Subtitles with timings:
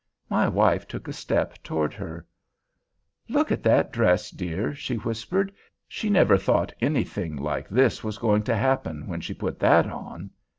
[0.31, 2.25] My wife took a step toward her.
[3.29, 5.51] "Look at that dress, dear," she whispered;
[5.87, 10.31] "she never thought anything like this was going to happen when she put that on."